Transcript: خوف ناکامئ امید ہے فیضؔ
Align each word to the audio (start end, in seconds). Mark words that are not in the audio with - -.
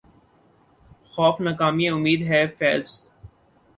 خوف 1.11 1.35
ناکامئ 1.45 1.85
امید 1.95 2.21
ہے 2.29 2.41
فیضؔ 2.57 2.85